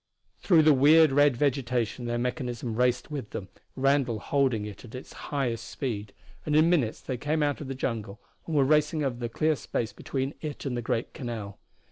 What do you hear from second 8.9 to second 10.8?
over the clear space between it and